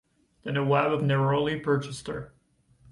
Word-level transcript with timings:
The 0.41 0.51
Nawab 0.51 0.91
of 0.93 1.01
Nellore 1.03 1.61
purchased 1.61 2.07
her. 2.07 2.33